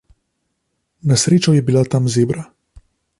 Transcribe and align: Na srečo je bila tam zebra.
Na 1.11 1.13
srečo 1.23 1.49
je 1.53 1.61
bila 1.67 1.83
tam 1.93 2.03
zebra. 2.15 2.43